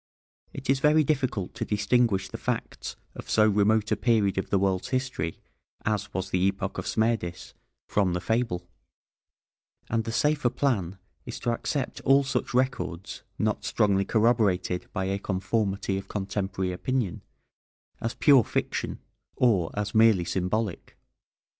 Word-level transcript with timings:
It 0.51 0.67
is 0.67 0.79
very 0.79 1.03
difficult 1.03 1.53
to 1.53 1.63
distinguish 1.63 2.27
the 2.27 2.39
facts 2.39 2.95
of 3.13 3.29
so 3.29 3.47
remote 3.47 3.91
a 3.91 3.95
period 3.95 4.39
of 4.39 4.49
the 4.49 4.57
world's 4.57 4.87
history 4.87 5.37
as 5.85 6.11
was 6.11 6.31
the 6.31 6.41
epoch 6.47 6.79
of 6.79 6.87
Smerdis 6.87 7.53
from 7.87 8.13
the 8.13 8.19
fable, 8.19 8.67
and 9.91 10.03
the 10.03 10.11
safer 10.11 10.49
plan 10.49 10.97
is 11.27 11.39
to 11.41 11.51
accept 11.51 12.01
all 12.01 12.23
such 12.23 12.51
records, 12.55 13.21
not 13.37 13.63
strongly 13.63 14.03
corroborated 14.03 14.91
by 14.91 15.05
a 15.05 15.19
conformity 15.19 15.99
of 15.99 16.07
contemporary 16.07 16.71
opinion, 16.71 17.21
as 18.01 18.15
pure 18.15 18.43
fiction, 18.43 18.97
or 19.37 19.69
as 19.75 19.93
merely 19.93 20.25
symbolic. 20.25 20.97